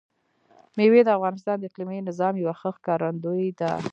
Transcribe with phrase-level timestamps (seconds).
[0.77, 3.71] مېوې د افغانستان د اقلیمي نظام یوه ښه ښکارندوی ده.